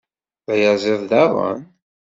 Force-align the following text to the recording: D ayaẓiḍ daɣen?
D 0.45 0.47
ayaẓiḍ 0.53 1.01
daɣen? 1.09 1.61